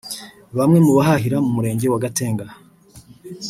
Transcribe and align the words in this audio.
Bamwe 0.57 0.77
mu 0.85 0.91
bahahira 0.97 1.37
mu 1.45 1.49
Murenge 1.55 1.85
wa 1.89 2.01
Gitega 2.03 2.45